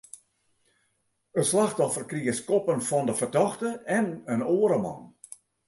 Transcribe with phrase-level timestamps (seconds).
[1.39, 5.01] It slachtoffer krige skoppen fan de fertochte en in oare man.